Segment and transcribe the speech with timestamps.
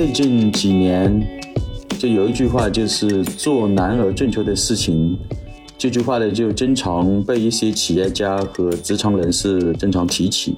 [0.00, 1.28] 最近几年，
[1.98, 5.14] 就有一句话，就是做难而正确的事情。
[5.76, 10.56] 这句话呢，就经常被一些企业家和职场人士经常提起，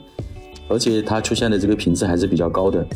[0.68, 2.86] 而且它出现的这个频次还是比较高的。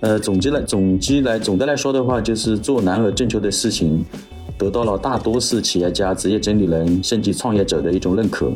[0.00, 4.04] 呃，总结来，总结来，总的来说的话，就是做难而正确的事情，
[4.58, 8.52] 得到了大多数企业家、职业经理人甚至创业者的一种认可，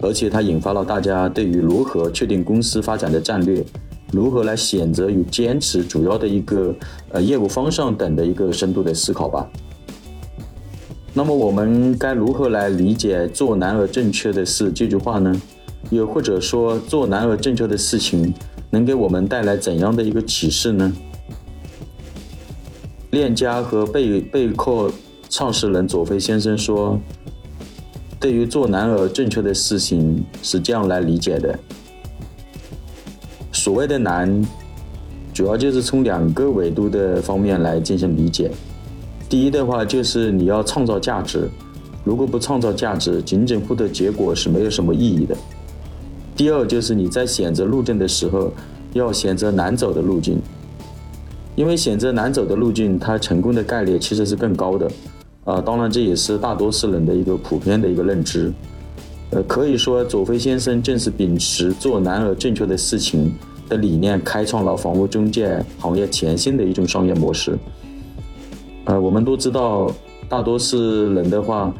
[0.00, 3.64] 而且它引发了大家对于如何确定公司发展的战略。
[4.12, 6.72] 如何来选择与坚持主要的一个
[7.10, 9.50] 呃业务方向等的一个深度的思考吧。
[11.14, 15.34] 那么我们该如何来理解“做难而正确的事”这句话呢？
[15.90, 18.32] 又或者说，做难而正确的事情
[18.70, 20.92] 能给我们带来怎样的一个启示呢？
[23.10, 24.90] 链家和贝贝克
[25.28, 26.98] 创始人佐菲先生说
[28.18, 31.58] ：“对于做难而正确的事情，是这样来理解的。”
[33.62, 34.44] 所谓的难，
[35.32, 38.50] 主要就是从两个维度的方面来进行理解。
[39.28, 41.48] 第一的话，就是你要创造价值，
[42.02, 45.36] 如果不创造价值，仅仅获得结果是没有什么意义的。
[46.34, 48.52] 第二，就是你在选择路径的时候，
[48.94, 50.40] 要选择难走的路径，
[51.54, 54.90] 因为选择难走的路径，它成功的概率其实是更高的。
[55.44, 58.52] 啊，当然这也是大多数人的一个普遍的一个认知。
[59.30, 63.32] 呃，可以说，佐菲先生正是秉持做难而正确的事情。
[63.72, 67.58] 的理念开创了房屋中介行业全新的一种商业模式。
[68.84, 69.90] 呃，我们都知道，
[70.28, 70.76] 大多数
[71.14, 71.72] 人的话，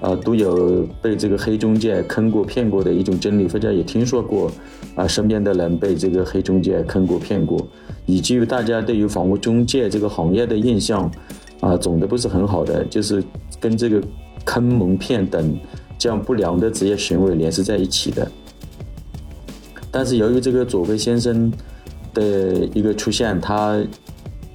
[0.00, 4.48] 呃，都有被这个黑中介坑过、骗过的一种经历，或者也听说过，
[4.94, 7.66] 啊，身边的人被这个黑中介坑过、骗过，
[8.06, 11.10] 以至于大家对于房屋中介这个行业的印象，
[11.58, 13.24] 啊，总的不是很好的，就是
[13.58, 14.00] 跟这个
[14.44, 15.58] 坑、蒙骗等
[15.98, 18.30] 这样不良的职业行为联系在一起的。
[19.90, 21.52] 但是由于这个佐菲先生
[22.14, 22.22] 的
[22.74, 23.82] 一个出现，他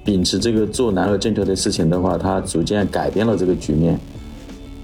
[0.04, 3.98] 秉持这个做难而正确的事情的话，他逐渐改变了这个局面。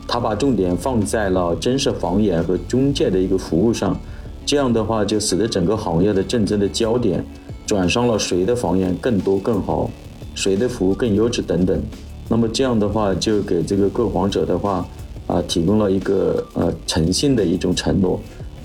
[0.07, 3.99] 他把重点放在了真实房源和中介的一个服务上，
[4.45, 7.25] 这样的话就使得整个行业的竞争的焦点
[7.65, 9.89] 转向了谁的房源更多更好，
[10.35, 11.81] 谁的服务更优质等等。
[12.29, 14.87] 那么这样的话就给这个购房者的话
[15.27, 18.21] 啊提供了一个呃诚信的一种承诺。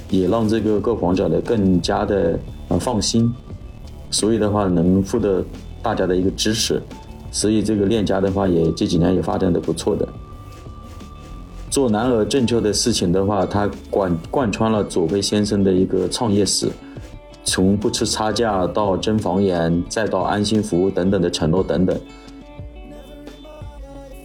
[0.09, 3.33] 也让这个购房者呢更加的呃放心，
[4.09, 5.43] 所以的话能获得
[5.81, 6.81] 大家的一个支持，
[7.31, 10.07] 所以这个链家的话也这几年也发展的不错的。
[11.69, 16.69] 做难而正确的事情的话，它贯贯穿了左贝先生的一个创业史，
[17.43, 21.99] 从不吃差价到真房源，再到安心服务等等的承诺等等。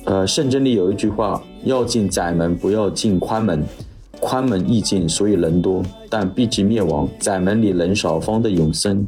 [0.04, 3.62] 呃，圣经里有一句话：要进窄门，不要进宽门。
[4.32, 9.06] 宽门易进，所以人多，但必及灭亡；窄门里人少，方得永生。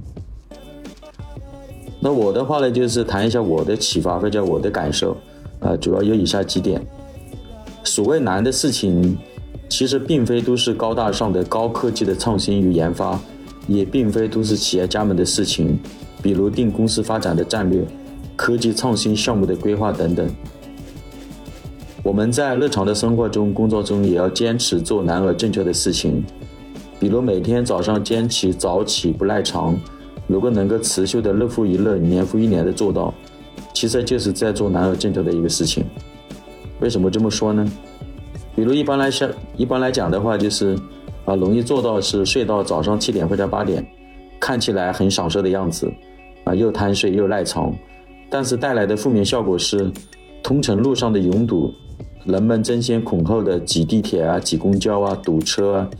[1.98, 5.16] 那我的话呢，就是谈一下我的启发或者我的感受，
[5.60, 6.78] 啊，主要有以下几点。
[7.84, 9.16] 所谓难的事情，
[9.70, 13.18] 其实并非都是高大上的高科技的创新与研发，
[13.66, 15.78] 也并非都是企业家们的事情，
[16.20, 17.82] 比如定公司发展的战略、
[18.36, 20.28] 科技创新项目的规划等等。
[22.04, 26.22] 我们在日常的生活中、工作中也要坚持做难而正确的事情，
[27.00, 29.74] 比如每天早上坚持早起不赖床。
[30.26, 33.12] 如果能够持续的日复一日、年复一年的做到，
[33.72, 35.82] 其实就是在做难而正确的一个事情。
[36.80, 37.66] 为什么这么说呢？
[38.54, 39.26] 比如一般来说，
[39.56, 40.76] 一般来讲的话，就是
[41.24, 43.82] 啊，容易做到是睡到早上七点或者八点，
[44.38, 45.90] 看起来很享受的样子，
[46.44, 47.74] 啊，又贪睡又赖床，
[48.28, 49.90] 但是带来的负面效果是，
[50.44, 51.72] 通城路上的拥堵。
[52.26, 55.90] 人们争先恐后的挤地铁啊、挤公交啊、堵车啊，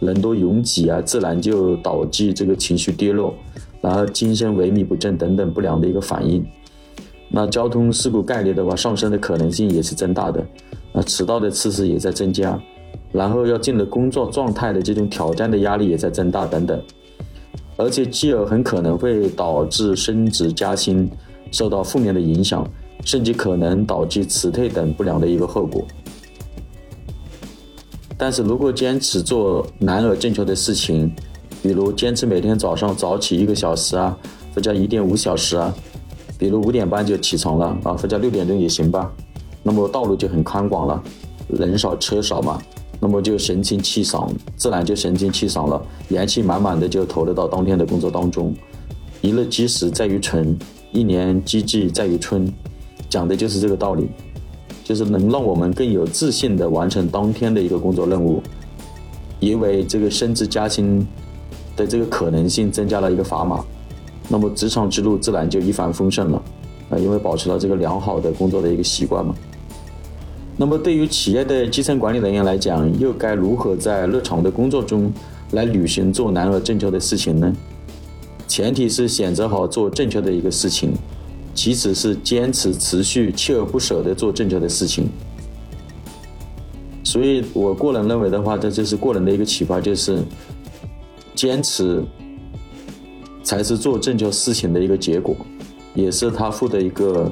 [0.00, 3.34] 人多拥挤啊，自然就导致这个情绪跌落，
[3.80, 6.44] 然后精神萎靡不振等等不良的一个反应。
[7.28, 10.44] 那交通事故概率的话，上升的可能性也是增大的，
[10.92, 12.60] 啊，迟到的次数也在增加，
[13.12, 16.80] 然后要进入工作状态的这种挑战的压力也在增大等等，
[17.76, 21.08] 而且继而很可能会导致升职加薪
[21.52, 22.68] 受到负面的影响。
[23.04, 25.84] 甚至可能导致辞退等不良的一个后果。
[28.16, 31.12] 但是如果坚持做难而正确的事情，
[31.60, 34.16] 比如坚持每天早上早起一个小时啊，
[34.54, 35.74] 或者一点五小时啊，
[36.38, 39.10] 比如五点半就起床了啊，或者六点钟也行吧，
[39.62, 41.02] 那么道路就很宽广了，
[41.48, 42.62] 人少车少嘛，
[43.00, 48.54] 那么就神清气爽，自然就神清气爽了，元气满满的就投入到当天的工作当中。
[49.20, 50.56] 一日积时在于晨，
[50.92, 52.52] 一年积聚在于春。
[53.12, 54.08] 讲的就是这个道理，
[54.82, 58.42] 就是能让我们更有自信的完成当天的一个工作任务，
[59.38, 61.06] 因为这个升职加薪
[61.76, 63.62] 的这个可能性增加了一个砝码。
[64.30, 66.42] 那么职场之路自然就一帆风顺了，
[66.88, 69.34] 啊，因为保持了这个良好的工作的一个习惯嘛。
[70.56, 75.12] 那么对于企业的基层管理人员来讲，又该如何在日常的工作中
[75.50, 77.52] 来履行做难而正确的事情呢？
[78.48, 80.94] 前提是选择好做正确的一个事情，
[81.54, 85.08] 其次是坚持持续锲而不舍地做正确的事情。
[87.04, 90.22] 所以我个人认为的话，这就是个人的一个启发，就是
[91.34, 92.02] 坚持
[93.42, 95.36] 才是做正确事情的一个结果，
[95.94, 97.30] 也是他负的一个。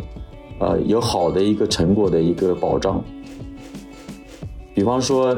[0.62, 3.02] 呃，有好的一个成果的一个保障。
[4.74, 5.34] 比方说，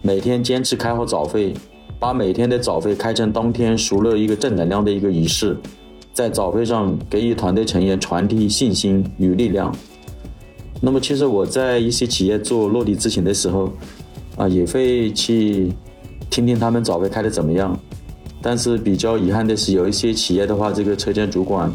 [0.00, 1.52] 每天坚持开好早会，
[2.00, 5.54] 把每天的早会开成当天熟了一个正能量的一个仪式，
[6.12, 9.74] 在早会上给予团队成员传递信心与力量。
[10.80, 13.72] 那么，其实我在一些企业做落地执行的时候，
[14.36, 15.72] 啊，也会去
[16.28, 17.78] 听听他们早会开的怎么样。
[18.42, 21.72] 但是比较遗憾的是，有一些企业的话，这个车间主管。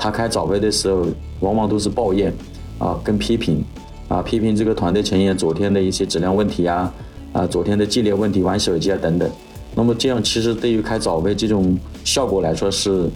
[0.00, 1.06] 他开早会的时候，
[1.40, 2.32] 往往都是抱怨，
[2.78, 3.62] 啊，跟批评，
[4.08, 6.94] 啊，批评这个团队成员昨天的一些质量问题啊，
[7.32, 9.28] 啊，昨天的纪律问题，玩手机啊等等。
[9.74, 13.10] 那么这样其实对于开早会这种效果来说是，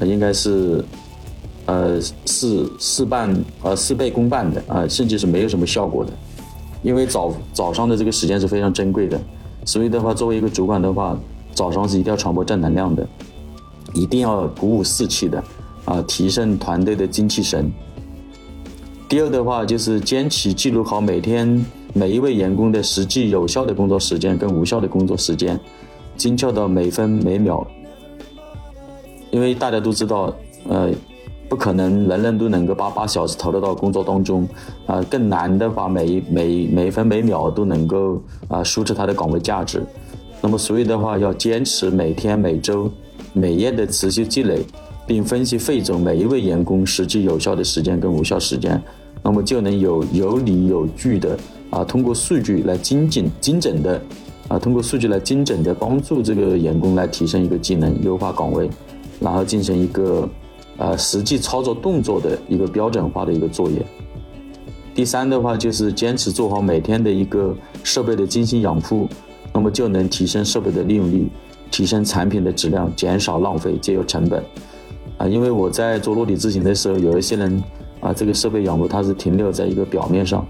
[0.00, 0.84] 应该是，
[1.66, 6.12] 呃，事事半呃事倍功半的啊，甚至是没有什么效果的。
[6.82, 9.20] 因为早早上的这个时间是非常珍贵的，
[9.64, 11.18] 所以的话，作为一个主管的话，
[11.54, 13.06] 早上是一定要传播正能量的，
[13.94, 15.42] 一定要鼓舞士气的。
[15.86, 17.70] 啊，提升团队的精气神。
[19.06, 21.62] 第二的话，就是坚持记录好每天
[21.92, 25.60] 每一位员工的实际有效的工作时间跟无效的工作时间，
[26.16, 27.66] 精确到每分每秒。
[29.34, 30.32] 因为大家都知道，
[30.68, 30.88] 呃，
[31.48, 34.48] 不可能人人都能够把八小时投入到工作当中，
[34.86, 39.82] 啊，更难的话，每每每分每秒都能够啊输出他的岗位价值。
[40.40, 42.88] 那么，所以的话，要坚持每天、每周、
[43.32, 44.64] 每月的持续积累。
[45.06, 48.82] 并分析汇总每一位员工实际有效的时间跟无效时间，
[49.22, 51.36] 那么就能有有理有据的
[51.68, 54.00] 啊，通过数据来精准精准的
[54.48, 58.70] 啊，通过数据来精准的帮助这个员工来提升一个技能，优化岗位，
[59.20, 60.28] 然后进行一个
[60.76, 63.84] 呃实际操作动作的一个标准化的一个作业。
[64.94, 69.08] 第三的话就是坚持做好每天的一个设备的精心养护，
[69.52, 71.28] 那么就能提升设备的利用率，
[71.70, 74.42] 提升产品的质量，减少浪费，节约成本。
[75.18, 77.62] 啊，因为我在做落地执行的时候，有一些人
[78.00, 80.46] 啊，这个设备养护它是停留在一个表面上，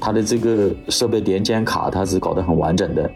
[0.00, 3.10] 它的这个设备连接卡它是搞得很完整的，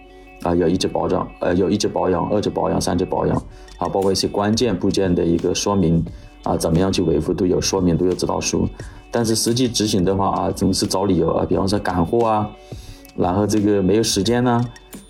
[0.47, 3.37] 啊，有一级保养，呃，有一级保养、二级保养、三级保养，
[3.79, 6.05] 啊，包括一些关键部件的一个说明，
[6.45, 8.69] 啊，怎么样去维护都有说明，都有指导书，
[9.11, 12.49] 但是实际执行的话啊，总是找理由啊，比方说赶货啊，
[13.17, 14.65] 然后这个没有时间呢，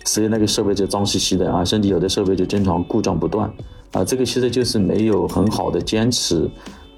[0.05, 3.47] 所以那个设备就脏兮兮的啊，甚至有的设备就经常故障不断。
[3.91, 6.49] 啊，这个其实就是没有很好的坚持，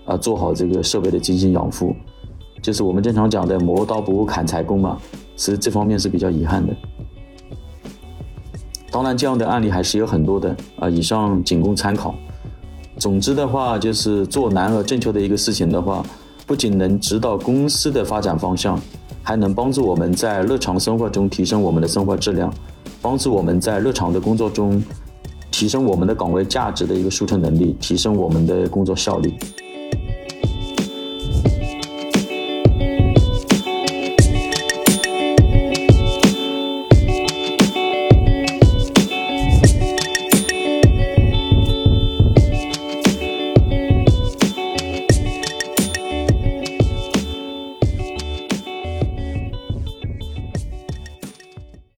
[0.06, 1.94] 啊，做好这个设备的精心养护，
[2.62, 4.98] 就是我们经常讲的磨刀不误砍柴工嘛，
[5.36, 6.74] 其实这方面是比较遗憾的。
[8.92, 12.16] 当然，这样的案例还是有很多的啊，以上仅供参考。
[12.98, 16.04] 总之的话，就是做难而正确的一个事情的话，
[16.46, 18.80] 不仅能指导公司的发展方向，
[19.24, 22.54] 还能帮助我们在日常生活中提升我们的生活质量，
[23.02, 24.82] 帮助我们在日常的工作中。
[25.52, 29.34] 提升我们的岗位价值的一个输出能力，提升我们的工作效率。